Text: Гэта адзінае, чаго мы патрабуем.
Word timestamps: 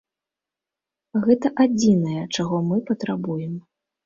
Гэта 1.25 1.51
адзінае, 1.65 2.23
чаго 2.35 2.63
мы 2.71 2.81
патрабуем. 2.89 3.53